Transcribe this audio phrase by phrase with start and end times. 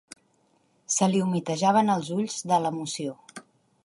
[0.93, 3.13] Se li humitejaven els ulls, de l'emoció.